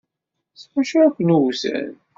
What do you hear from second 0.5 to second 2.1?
S wacu ay ken-wten?